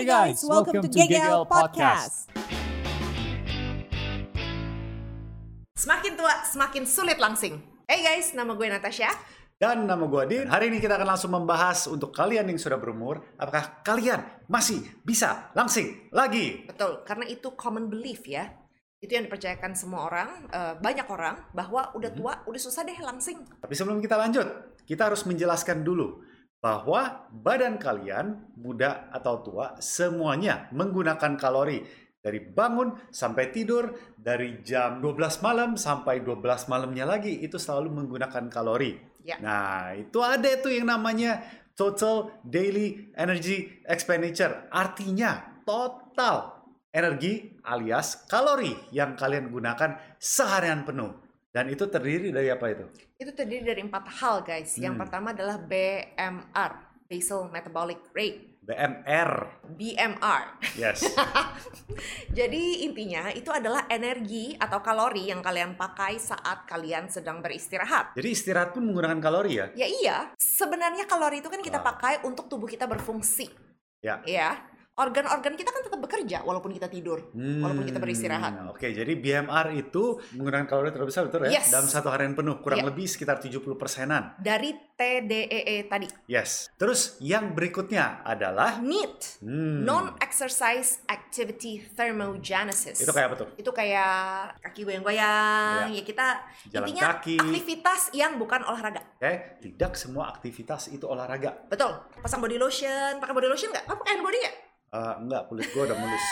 [0.00, 2.32] Hey guys, welcome, to GGL Podcast.
[5.76, 7.60] Semakin tua, semakin sulit langsing.
[7.84, 9.12] Hey guys, nama gue Natasha.
[9.60, 10.48] Dan nama gue Din.
[10.48, 15.52] Hari ini kita akan langsung membahas untuk kalian yang sudah berumur, apakah kalian masih bisa
[15.52, 16.64] langsing lagi?
[16.64, 18.48] Betul, karena itu common belief ya.
[19.04, 23.44] Itu yang dipercayakan semua orang, eh, banyak orang, bahwa udah tua, udah susah deh langsing.
[23.60, 24.48] Tapi sebelum kita lanjut,
[24.88, 26.24] kita harus menjelaskan dulu
[26.60, 31.80] bahwa badan kalian, muda atau tua, semuanya menggunakan kalori.
[32.20, 38.52] Dari bangun sampai tidur, dari jam 12 malam sampai 12 malamnya lagi, itu selalu menggunakan
[38.52, 38.92] kalori.
[39.24, 39.40] Ya.
[39.40, 41.40] Nah, itu ada tuh yang namanya
[41.72, 44.68] total daily energy expenditure.
[44.68, 46.60] Artinya total
[46.92, 51.29] energi alias kalori yang kalian gunakan seharian penuh.
[51.50, 52.86] Dan itu terdiri dari apa itu?
[53.18, 54.78] Itu terdiri dari empat hal guys.
[54.78, 55.02] Yang Hmm.
[55.02, 56.72] pertama adalah BMR,
[57.10, 58.62] Basal Metabolic Rate.
[58.62, 59.30] BMR.
[59.66, 60.44] BMR.
[60.78, 61.02] Yes.
[62.38, 68.14] Jadi intinya itu adalah energi atau kalori yang kalian pakai saat kalian sedang beristirahat.
[68.14, 69.66] Jadi istirahat pun menggunakan kalori ya?
[69.74, 71.86] Ya iya, sebenarnya kalori itu kan kita Ah.
[71.90, 73.50] pakai untuk tubuh kita berfungsi.
[74.00, 74.22] Ya.
[74.24, 74.56] Ya,
[75.00, 78.52] organ-organ kita kan tetap bekerja walaupun kita tidur, walaupun kita beristirahat.
[78.54, 81.56] Hmm, Oke, jadi BMR itu menggunakan kalori terbesar betul ya?
[81.56, 81.70] Yes.
[81.70, 82.88] Dalam satu harian penuh, kurang Iya.
[82.88, 84.36] lebih sekitar 70 persenan.
[84.36, 86.68] Dari TDEE tadi, Yes.
[86.74, 93.00] Terus yang berikutnya adalah NEAT, hmm, Non-Exercise Activity Thermogenesis.
[93.00, 93.48] itu kayak apa tuh?
[93.56, 94.12] Itu kayak
[94.60, 96.26] kaki goyang-goyang, ya kita
[96.68, 97.36] Jalan intinya kaki.
[97.38, 99.00] aktivitas yang bukan olahraga.
[99.16, 101.56] Oke, tidak semua aktivitas itu olahraga.
[101.66, 101.96] Betul.
[102.20, 103.84] Pasang body lotion, pakai body lotion nggak?
[103.86, 104.56] Kamu pakai hand body nggak?
[104.90, 106.26] Eh, enggak, kulit gue udah mulus.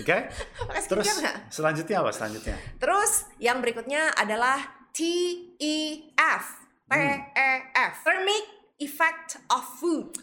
[0.00, 0.16] Oke?
[0.70, 1.08] Pakai Terus
[1.52, 2.56] selanjutnya apa selanjutnya?
[2.80, 6.44] Terus yang berikutnya adalah TEF.
[6.88, 7.94] TEF.
[8.00, 8.44] Thermic
[8.80, 10.16] Effect of Food.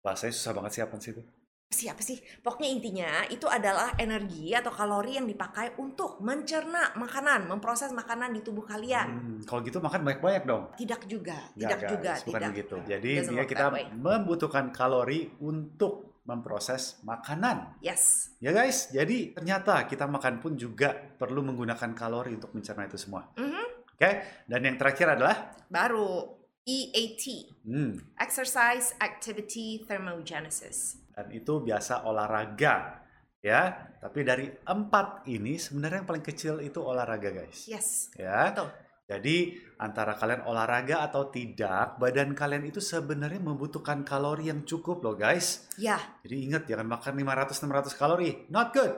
[0.00, 1.22] Bahasanya susah banget sih apa sih itu?
[1.66, 2.16] Siapa sih?
[2.40, 8.40] Pokoknya intinya itu adalah energi atau kalori yang dipakai untuk mencerna makanan, memproses makanan di
[8.40, 9.06] tubuh kalian.
[9.12, 10.70] Hmm, kalau gitu makan banyak-banyak dong.
[10.78, 12.50] Tidak juga, tidak guys, juga, bukan tidak.
[12.54, 12.76] begitu.
[12.86, 13.84] Jadi Doesn't intinya work kita way.
[13.92, 17.78] membutuhkan kalori untuk memproses makanan.
[17.80, 18.34] Yes.
[18.42, 23.30] Ya guys, jadi ternyata kita makan pun juga perlu menggunakan kalori untuk mencerna itu semua.
[23.38, 23.64] Mhm.
[23.96, 24.10] Oke,
[24.44, 26.36] dan yang terakhir adalah Baru
[26.68, 31.00] EAT, hmm, Exercise Activity Thermogenesis.
[31.16, 33.00] dan itu biasa olahraga
[33.40, 33.72] ya.
[33.96, 37.64] Tapi dari empat ini sebenarnya yang paling kecil itu olahraga guys.
[37.64, 38.12] Yes.
[38.18, 38.52] Ya.
[38.52, 38.68] Betul.
[39.06, 45.14] Jadi antara kalian olahraga atau tidak, badan kalian itu sebenarnya membutuhkan kalori yang cukup loh
[45.14, 45.70] guys.
[45.78, 48.90] Ya, Jadi ingat jangan makan 500-600 kalori, not good.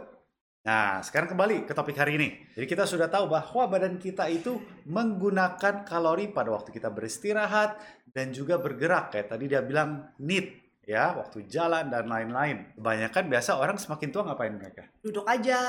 [0.64, 2.28] Nah, sekarang kembali ke topik hari ini.
[2.56, 7.76] Jadi kita sudah tahu bahwa badan kita itu menggunakan kalori pada waktu kita beristirahat
[8.12, 9.12] dan juga bergerak.
[9.12, 12.72] Kayak tadi dia bilang need ya, waktu jalan dan lain-lain.
[12.72, 14.88] Kebanyakan biasa orang semakin tua ngapain mereka?
[15.04, 15.60] duduk aja,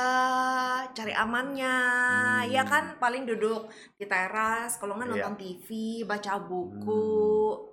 [0.91, 1.75] cari amannya,
[2.43, 2.51] Hmm.
[2.51, 2.95] ya kan?
[2.95, 5.15] Paling duduk di teras, kalau nggak Iya.
[5.19, 5.67] nonton TV,
[6.03, 7.03] baca buku.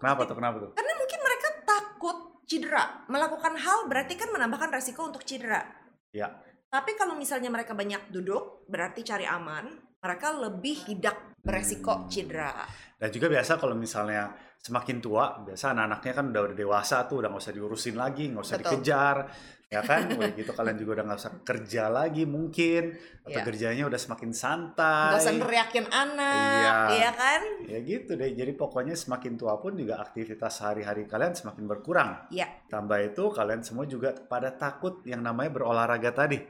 [0.03, 0.35] Kenapa tuh?
[0.35, 0.71] Kenapa tuh?
[0.75, 2.85] Karena mungkin mereka takut cedera.
[3.07, 5.63] Melakukan hal berarti kan menambahkan resiko untuk cedera.
[6.11, 6.31] Ya.
[6.67, 9.71] Tapi kalau misalnya mereka banyak duduk, berarti cari aman,
[10.03, 12.11] mereka lebih tidak beresiko Hmm.
[12.11, 12.51] cedera.
[12.99, 17.31] Dan juga biasa kalau misalnya semakin tua, biasa anak-anaknya kan udah, udah dewasa tuh, udah
[17.31, 18.71] nggak usah diurusin lagi, nggak usah Betul.
[18.73, 19.17] dikejar,
[19.75, 20.03] ya kan?
[20.11, 22.83] Udah gitu kalian juga udah nggak usah kerja lagi mungkin,
[23.23, 23.47] atau Iya.
[23.47, 25.13] kerjanya udah semakin santai.
[25.13, 26.75] Gak usah neriakin anak, Iya.
[26.97, 27.41] iya kan?
[27.69, 28.31] Ya gitu deh.
[28.33, 32.11] Jadi pokoknya semakin tua pun juga aktivitas sehari-hari kalian semakin berkurang.
[32.33, 32.49] Iya.
[32.67, 36.41] Tambah itu kalian semua juga pada takut yang namanya berolahraga tadi.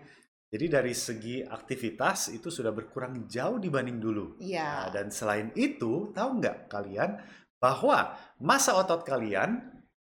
[0.47, 4.39] Jadi dari segi aktivitas itu sudah berkurang jauh dibanding dulu.
[4.39, 4.87] Iya.
[4.87, 7.19] Nah, dan selain itu, tahu nggak kalian
[7.59, 9.59] bahwa masa otot kalian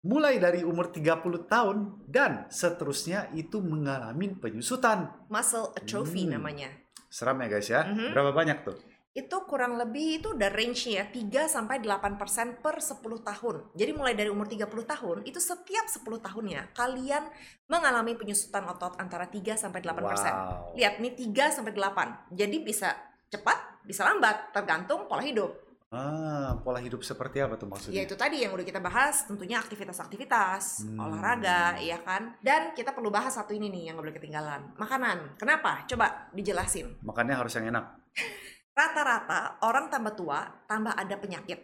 [0.03, 1.77] mulai dari umur 30 tahun
[2.09, 5.07] dan seterusnya itu mengalami penyusutan.
[5.29, 6.41] Muscle atrophy Hmm.
[6.41, 6.69] namanya.
[7.13, 7.85] Seram ya guys ya.
[7.85, 8.11] Mhm.
[8.11, 8.77] Berapa banyak tuh?
[9.13, 12.17] Itu kurang lebih itu udah range-nya ya 3 sampai 8%
[12.65, 13.55] per 10 tahun.
[13.77, 17.29] Jadi mulai dari umur 30 tahun itu setiap 10 tahunnya kalian
[17.69, 20.01] mengalami penyusutan otot antara 3 sampai 8%.
[20.01, 20.73] Wow.
[20.73, 22.33] Lihat nih 3 sampai 8.
[22.33, 22.97] Jadi bisa
[23.29, 25.61] cepat, bisa lambat tergantung pola hidup.
[25.93, 28.01] Ah, pola hidup seperti apa tuh maksudnya?
[28.01, 30.97] Ya itu tadi yang udah kita bahas tentunya aktivitas-aktivitas, Hmm.
[30.97, 32.33] olahraga, ya kan?
[32.41, 34.73] Dan kita perlu bahas satu ini nih yang gak boleh ketinggalan.
[34.73, 35.37] Makanan.
[35.37, 35.85] Kenapa?
[35.85, 36.97] Coba dijelasin.
[37.05, 37.85] Makannya harus yang enak.
[38.73, 41.59] rata-rata orang tambah tua tambah ada penyakit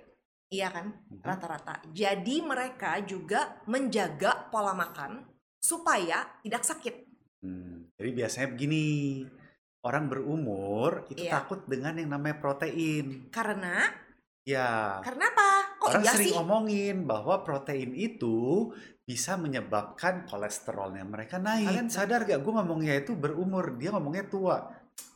[0.50, 1.22] iya kan Mhm.
[1.26, 5.26] rata-rata jadi mereka juga menjaga pola makan
[5.60, 6.96] supaya tidak sakit
[7.40, 9.24] Hmm, jadi biasanya begini,
[9.88, 11.40] orang berumur itu Iya.
[11.40, 13.32] takut dengan yang namanya protein.
[13.32, 13.88] karena
[14.44, 18.68] Ya, karena apa kok orang iya sering sih ngomongin bahwa protein itu
[19.06, 21.70] bisa menyebabkan kolesterolnya mereka naik.
[21.70, 22.42] Kalian sadar gak?
[22.42, 24.58] Gue ngomongnya itu berumur, dia ngomongnya tua.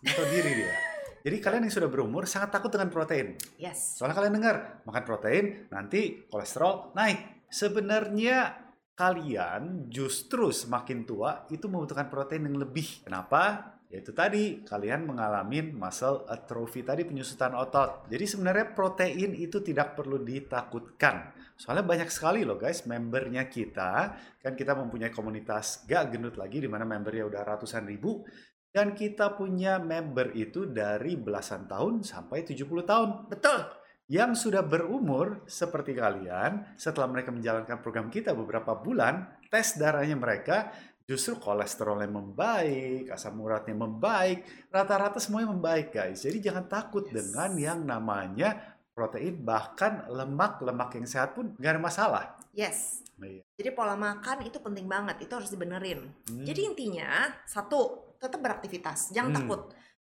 [0.06, 0.93] Atau diri dia.
[1.24, 3.40] Jadi kalian yang sudah berumur sangat takut dengan protein.
[3.56, 3.96] Yes.
[3.96, 7.48] Soalnya kalian dengar, makan protein nanti kolesterol naik.
[7.48, 8.60] Sebenarnya
[8.94, 13.08] kalian justru semakin tua itu membutuhkan protein yang lebih.
[13.08, 13.74] Kenapa?
[13.94, 18.10] Yaitu tadi kalian mengalami muscle atrophy tadi penyusutan otot.
[18.10, 21.30] Jadi sebenarnya protein itu tidak perlu ditakutkan.
[21.54, 24.18] Soalnya banyak sekali loh guys membernya kita.
[24.42, 28.26] Kan kita mempunyai komunitas gak gendut lagi di mana membernya udah ratusan ribu.
[28.74, 33.10] Dan kita punya member itu dari belasan tahun sampai 70 tahun.
[33.30, 33.70] Betul.
[34.10, 40.74] Yang sudah berumur seperti kalian, setelah mereka menjalankan program kita beberapa bulan, tes darahnya mereka
[41.04, 46.24] justru kolesterolnya membaik, asam uratnya membaik, rata-rata semuanya membaik guys.
[46.24, 47.14] Jadi jangan takut yes.
[47.14, 52.26] dengan yang namanya protein, bahkan lemak-lemak yang sehat pun nggak ada masalah.
[52.56, 53.04] Yes.
[53.24, 53.42] Iya.
[53.56, 56.12] Jadi pola makan itu penting banget, itu harus dibenerin.
[56.28, 56.44] Hmm.
[56.44, 59.40] Jadi intinya satu tetap beraktivitas, jangan hmm.
[59.44, 59.62] takut.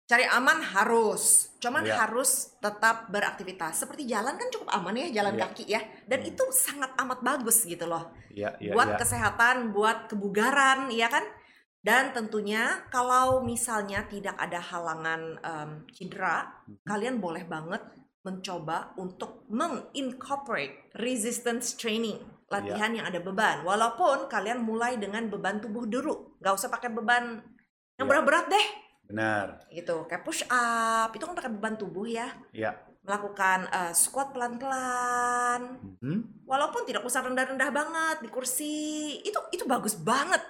[0.05, 2.05] Cari aman harus, cuman ya.
[2.05, 3.73] harus tetap beraktivitas.
[3.81, 5.41] Seperti jalan kan cukup aman ya, jalan ya.
[5.49, 6.29] kaki ya, dan hmm.
[6.29, 8.13] itu sangat amat bagus gitu loh.
[8.29, 8.97] Ya, ya, buat ya.
[9.01, 11.25] kesehatan, buat kebugaran, ya kan.
[11.81, 16.85] Dan tentunya kalau misalnya tidak ada halangan um, cedera, hmm.
[16.85, 17.81] kalian boleh banget
[18.25, 22.17] mencoba untuk mengincorporate resistance training
[22.49, 23.01] latihan ya.
[23.01, 27.41] yang ada beban walaupun kalian mulai dengan beban tubuh dulu nggak usah pakai beban
[27.95, 28.11] yang iya.
[28.11, 28.67] berat-berat deh.
[29.05, 29.45] Benar.
[29.69, 32.27] Gitu, kayak push up, itu kan pakai beban tubuh ya.
[32.51, 32.75] Iya.
[33.05, 35.77] Melakukan uh, squat pelan-pelan.
[35.79, 36.49] Mm-hmm.
[36.49, 38.77] Walaupun tidak usah rendah-rendah banget di kursi,
[39.21, 40.41] itu itu bagus banget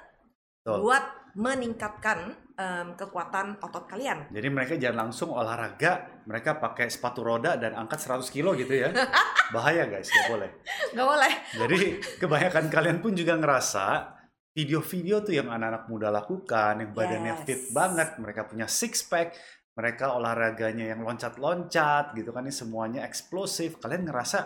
[0.63, 0.80] Tuh.
[0.80, 1.03] buat
[1.36, 4.31] meningkatkan um, kekuatan otot kalian.
[4.31, 8.95] Jadi mereka jangan langsung olahraga, mereka pakai sepatu roda dan angkat 100 kilo gitu ya.
[9.53, 10.50] Bahaya guys, gak boleh.
[10.95, 11.33] Gak boleh.
[11.59, 11.80] Jadi
[12.24, 14.15] kebanyakan kalian pun juga ngerasa
[14.56, 17.44] video-video tuh yang anak-anak muda lakukan, yang badannya yes.
[17.44, 19.36] fit banget, mereka punya six pack,
[19.75, 23.84] mereka olahraganya yang loncat-loncat gitu kan, ini semuanya eksplosif.
[23.84, 24.40] Kalian ngerasa,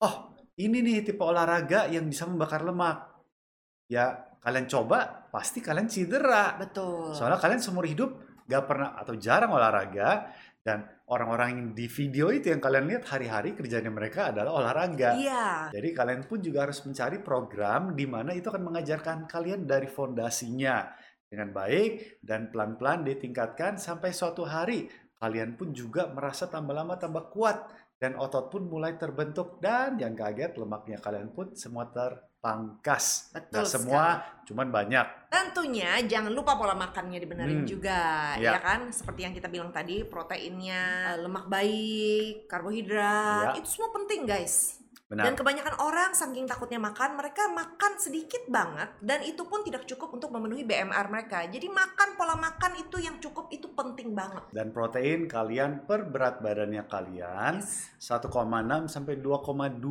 [0.00, 3.04] oh ini nih tipe olahraga yang bisa membakar lemak.
[3.92, 6.56] Ya kalian coba, pasti kalian cedera.
[6.56, 7.12] Betul.
[7.12, 8.16] Soalnya kalian seumur hidup
[8.48, 13.56] gak pernah atau jarang olahraga, dan orang-orang yang di video itu yang kalian lihat hari-hari
[13.56, 15.16] kerjanya mereka adalah olahraga.
[15.16, 15.72] Iya.
[15.72, 20.92] Jadi kalian pun juga harus mencari program di mana itu akan mengajarkan kalian dari fondasinya
[21.30, 24.90] dengan baik dan pelan-pelan ditingkatkan sampai suatu hari
[25.20, 30.16] kalian pun juga merasa tambah lama tambah kuat dan otot pun mulai terbentuk dan yang
[30.16, 33.28] kaget lemaknya kalian pun semua ter pangkas.
[33.36, 33.60] Betul.
[33.60, 34.46] Nah, semua sekali.
[34.48, 35.06] cuman banyak.
[35.28, 37.68] Tentunya jangan lupa pola makannya dibenerin hmm.
[37.68, 38.00] juga,
[38.40, 38.56] ya.
[38.56, 38.88] ya kan?
[38.88, 43.60] Seperti yang kita bilang tadi, proteinnya, lemak baik, karbohidrat, ya.
[43.60, 44.79] itu semua penting, guys.
[45.10, 45.26] Benar.
[45.26, 50.14] Dan kebanyakan orang saking takutnya makan, mereka makan sedikit banget dan itu pun tidak cukup
[50.14, 51.42] untuk memenuhi BMR mereka.
[51.50, 54.54] Jadi makan pola makan itu yang cukup itu penting banget.
[54.54, 57.90] Dan protein kalian per berat badannya kalian yes.
[57.98, 58.30] 1,6
[58.86, 59.82] sampai 2,2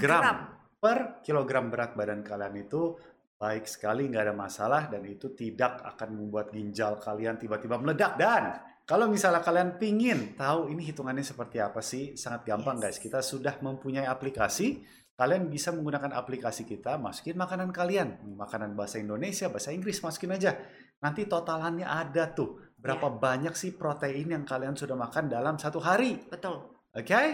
[0.00, 0.22] gram.
[0.24, 0.38] gram
[0.78, 2.96] per kilogram berat badan kalian itu
[3.38, 8.58] baik sekali, nggak ada masalah dan itu tidak akan membuat ginjal kalian tiba-tiba meledak dan
[8.88, 12.96] kalau misalnya kalian pingin tahu ini hitungannya seperti apa sih, sangat gampang yes.
[12.96, 12.98] guys.
[13.04, 14.80] Kita sudah mempunyai aplikasi.
[15.12, 18.16] Kalian bisa menggunakan aplikasi kita, masukin makanan kalian.
[18.38, 20.56] Makanan bahasa Indonesia, bahasa Inggris, masukin aja.
[21.04, 22.72] Nanti totalannya ada tuh.
[22.80, 23.18] Berapa yeah.
[23.20, 26.16] banyak sih protein yang kalian sudah makan dalam satu hari.
[26.24, 26.72] Betul.
[26.96, 27.04] Oke?
[27.04, 27.26] Okay?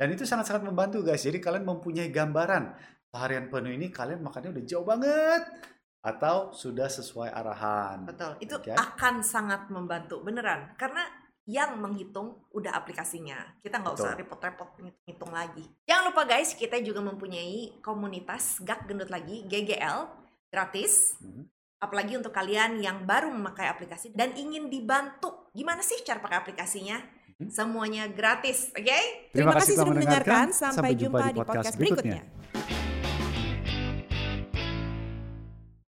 [0.00, 1.20] Dan itu sangat-sangat membantu guys.
[1.20, 2.74] Jadi kalian mempunyai gambaran
[3.14, 5.42] seharian penuh ini kalian makannya udah jauh banget
[6.04, 8.04] atau sudah sesuai arahan.
[8.04, 8.36] Betul.
[8.44, 8.76] Itu okay?
[8.76, 11.00] akan sangat membantu beneran karena
[11.48, 13.60] yang menghitung udah aplikasinya.
[13.64, 15.64] Kita nggak usah repot-repot ngitung lagi.
[15.88, 20.08] Jangan lupa guys, kita juga mempunyai komunitas Gak Gendut Lagi GGL
[20.52, 21.16] gratis.
[21.20, 21.44] Mm -hmm.
[21.84, 25.52] Apalagi untuk kalian yang baru memakai aplikasi dan ingin dibantu.
[25.52, 26.96] Gimana sih cara pakai aplikasinya?
[27.34, 27.50] Hmm?
[27.52, 28.88] Semuanya gratis, oke?
[28.88, 29.04] Okay?
[29.36, 30.46] Terima, Terima kasih sudah mendengarkan.
[30.54, 32.22] Sampai, Sampai jumpa di podcast berikutnya.
[32.24, 32.43] berikutnya.